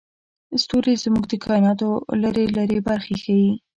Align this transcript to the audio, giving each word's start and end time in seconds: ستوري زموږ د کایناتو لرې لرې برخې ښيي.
ستوري 0.63 0.93
زموږ 1.03 1.25
د 1.29 1.33
کایناتو 1.45 1.89
لرې 2.21 2.45
لرې 2.57 2.79
برخې 2.87 3.15
ښيي. 3.23 3.51